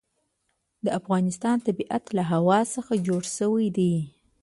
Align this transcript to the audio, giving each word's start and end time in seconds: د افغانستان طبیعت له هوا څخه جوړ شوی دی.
د 0.85 0.87
افغانستان 0.99 1.57
طبیعت 1.67 2.03
له 2.17 2.23
هوا 2.31 2.59
څخه 2.75 2.93
جوړ 3.07 3.21
شوی 3.37 3.67
دی. 3.77 3.93